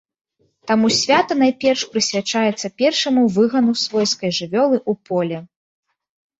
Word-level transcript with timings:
Таму 0.69 0.87
свята 0.99 1.37
найперш 1.43 1.83
прысвячаецца 1.91 2.67
першаму 2.85 3.21
выгану 3.37 3.71
свойскай 3.85 4.31
жывёлы 4.41 4.77
ў 4.91 4.93
поле. 5.13 5.37